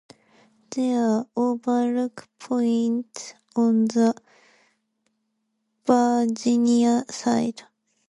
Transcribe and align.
There 0.71 0.99
are 1.05 1.27
overlook 1.35 2.27
points 2.39 3.35
on 3.55 3.85
the 3.85 4.15
Virginia 5.85 7.05
side. 7.07 7.61